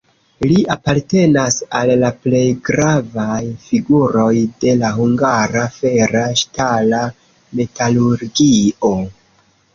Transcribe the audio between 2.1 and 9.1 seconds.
plej gravaj figuroj de la hungara fera-ŝtala metalurgio.